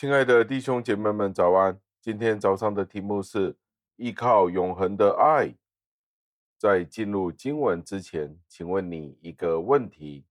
[0.00, 1.76] 亲爱的弟兄姐妹们，早安！
[2.00, 3.56] 今天早上的题目是
[3.96, 5.52] 依靠永恒的爱。
[6.56, 10.24] 在进入经文之前，请问你一个问题：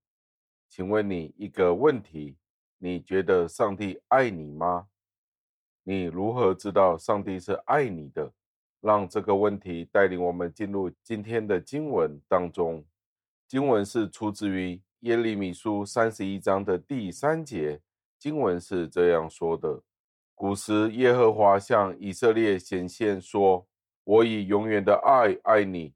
[0.70, 2.38] 请问你一个问题，
[2.78, 4.88] 你觉得上帝爱你吗？
[5.84, 8.32] 你如何知道上帝是爱你的？
[8.80, 12.86] 让这个问题带领我们进入今天的经文当中。
[13.50, 17.82] 经文是出自于耶利米书三十一章的第三节。
[18.20, 19.82] 经文是这样说的：
[20.34, 23.68] 古时耶和华向以色列显现说
[24.04, 25.94] ：“我以永远的爱爱你，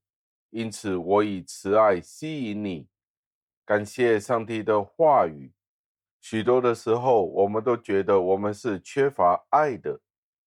[0.49, 2.87] 因此我以慈爱吸引你。”
[3.65, 5.53] 感谢上帝的话语。
[6.19, 9.99] 许多的时候，我们都觉得我们是缺乏爱的，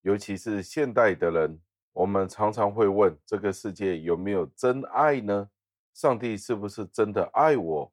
[0.03, 1.61] 尤其是现代的人，
[1.93, 5.49] 我们常常会问：这个世界有没有真爱呢？
[5.93, 7.93] 上帝是不是真的爱我？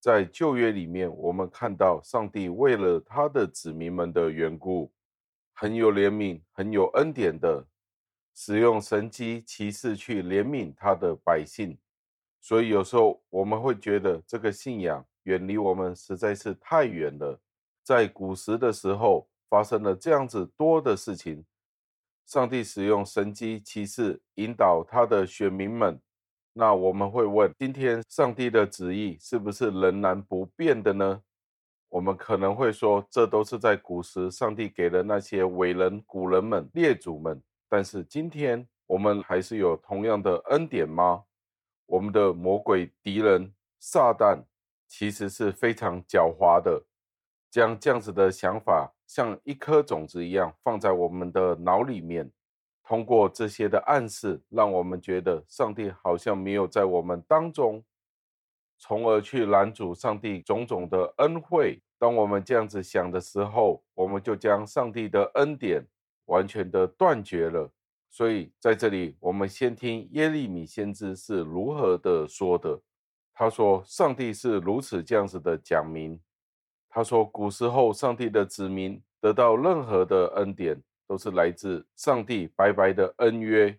[0.00, 4.90] 在旧约里面，我们看到上帝为了他的子民们的缘故，
[5.52, 7.66] 很有怜悯、很有恩典的，
[8.34, 11.76] 使用神迹奇事去怜悯他的百姓。
[12.40, 17.38] 所以有时候我们会觉得这个信仰远离我们实在是太远了。
[17.84, 21.44] 在古时的时候，发生了这样子多的事情，
[22.24, 26.00] 上帝使用神迹奇事引导他的选民们。
[26.60, 31.22] 那我们会问：今天上帝的旨意是不是仍然不变的呢？
[31.88, 37.42] 我们可能会说，这都是在古时上帝给了那些伟人、古人们、列祖们。
[37.66, 41.24] 但是今天我们还是有同样的恩典吗？
[41.86, 44.44] 我们的魔鬼敌人撒旦
[44.86, 46.84] 其实是非常狡猾的，
[47.50, 52.30] 将这样子的想法像一颗种子一样放在我们的脑里面。
[52.90, 57.80] 通过这些的暗示，让我们觉得上帝好像没有在我们当中，
[58.78, 61.80] 从而去拦阻上帝种种的恩惠。
[62.00, 65.86] 当我们这样子想的时候，我们就将上帝的恩典
[66.24, 67.70] 完全的断绝了。
[68.10, 72.80] 所以在这里，我们先听耶利米先知是如何的说的。
[73.32, 76.20] 他说：“上帝是如此这样子的讲明。
[76.88, 83.76] 他说，古时候上帝的子民得到任何的恩典。”都是来自上帝白白的恩约，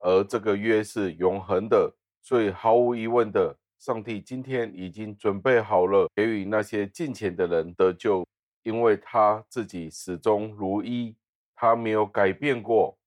[0.00, 8.26] 而这个约是永恒的，所以毫无疑问的，上帝今天已经准备好了给予那些敬虔的人得救，
[8.64, 11.14] 因为他自己始终如一，
[11.54, 12.98] 他没有改变过，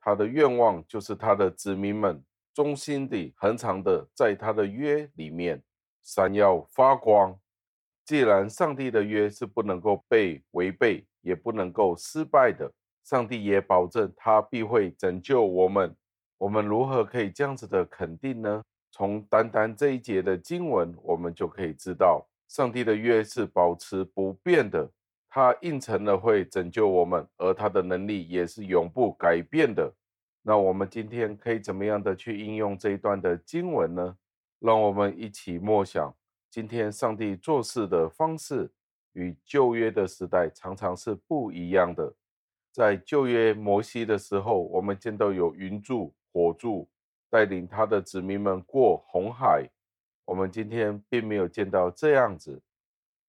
[0.00, 2.22] 他的愿望就是他的子民们
[2.54, 5.60] 忠心地、恒常的在他的约里面
[6.04, 7.36] 闪耀发光。
[8.10, 12.68] 既然上帝的约是不能够被违背，也不能够失败的，
[13.04, 15.94] 上帝也保证他必会拯救我们。
[16.36, 18.64] 我们如何可以这样子的肯定呢？
[18.90, 24.90] 从单单这一节的经文，我们就可以知道，上帝的约是保持不变的，
[25.28, 29.88] 他应承了会拯救我们，而他的能力也是永不改变的。
[30.42, 34.16] 那我们今天可以怎么样的去应用这一段的经文呢？
[34.58, 36.12] 让我们一起默想，
[36.50, 38.70] 今天上帝做事的方式。
[39.14, 42.14] 与旧约的时代常常是不一样的。
[42.72, 46.88] 在旧约摩西的时候，我们见到有云柱、火柱
[47.28, 49.68] 带领他的子民们过红海。
[50.24, 52.62] 我们今天并没有见到这样子，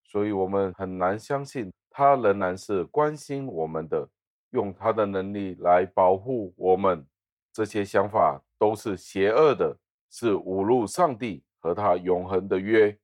[0.04, 4.08] 所以我们很难相信他仍然是关心我们的，
[4.52, 7.04] 用他的能力来保护我们。
[7.52, 9.76] 这些想法都是邪恶的，
[10.12, 12.96] 是侮辱上帝和他永恒的约。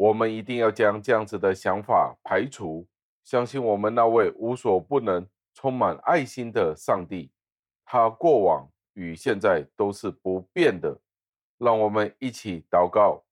[0.00, 2.88] 我们一定要将这样子的想法排除，
[3.22, 7.30] 相信我们那位无所不能、充满爱心的上帝，
[7.84, 10.98] 他过往与现在都是不变的。
[11.58, 13.22] 让我们一起祷告，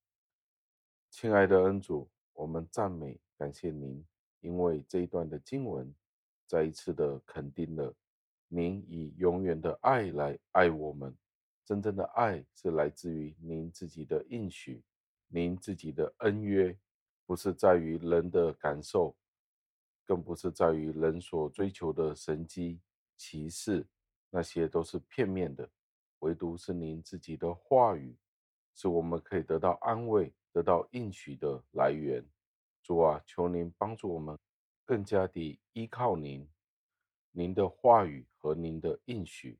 [1.10, 4.04] 亲爱的恩主，我们赞美感谢您，
[4.40, 5.90] 因为这一段的经文
[6.46, 7.90] 再一次的肯定了
[8.46, 11.16] 您以永远的爱来爱我们，
[11.64, 14.82] 真正的爱是来自于您自己的应许。
[15.28, 16.76] 您自己的恩约，
[17.26, 19.14] 不是在于人的感受，
[20.06, 22.80] 更不是在于人所追求的神迹
[23.16, 23.86] 奇事，
[24.30, 25.68] 那些都是片面的。
[26.20, 28.16] 唯独是您自己的话语，
[28.74, 32.24] 是我们可以得到安慰、得到应许的来源。
[32.82, 34.36] 主啊，求您帮助我们，
[34.86, 36.48] 更加地依靠您，
[37.30, 39.58] 您的话语和您的应许，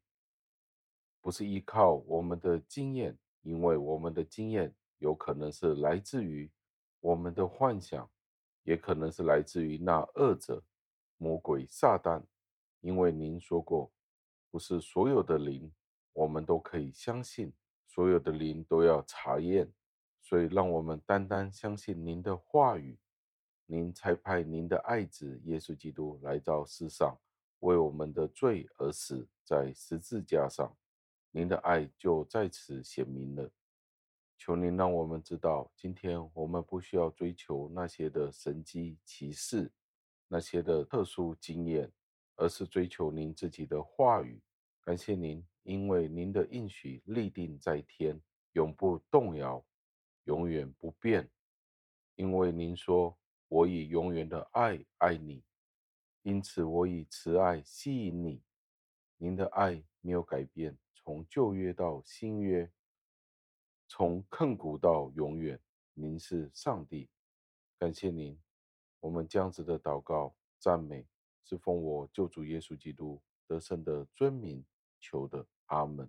[1.21, 4.75] 不是依靠我们的经验，因为我们的经验。
[4.99, 6.51] 有可能是来自于
[7.01, 8.09] 我们的幻想，
[8.63, 10.63] 也可能是来自于那恶者
[11.17, 12.23] 魔鬼撒旦。
[12.81, 13.91] 因为您说过，
[14.51, 15.73] 不是所有的灵
[16.13, 17.53] 我们都可以相信，
[17.87, 19.73] 所有的灵都要查验。
[20.21, 22.99] 所以，让我们单单相信您的话语，
[23.65, 27.19] 您差派您的爱子耶稣基督来到世上，
[27.61, 30.77] 为我们的罪而死在十字架上，
[31.31, 33.51] 您的爱就在此显明了。
[34.39, 39.71] 求您让我们知道，今天我们不需要追求那些的神迹奇事，
[40.29, 41.93] 那些的特殊经验，
[42.37, 44.41] 而是追求您自己的话语。
[44.81, 48.19] 感谢您，因为您的应许立定在天，
[48.53, 49.63] 永不动摇，
[50.25, 51.29] 永远不变。
[52.15, 53.19] 因为您说。
[53.51, 55.43] 我以永远的爱爱你，
[56.21, 58.43] 因此我以慈爱吸引你。
[59.17, 62.71] 您的爱没有改变，从旧约到新约，
[63.91, 65.59] 从亘古到永远，
[65.95, 67.09] 您是上帝。
[67.79, 68.39] 感谢您，
[69.01, 71.07] 我们这样子的祷告赞美，
[71.43, 74.63] 是奉我救主耶稣基督得胜的尊名
[75.01, 76.09] 求的，阿门。